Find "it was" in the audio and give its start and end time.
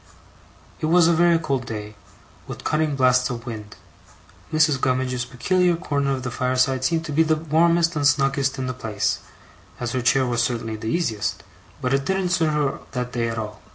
0.79-1.07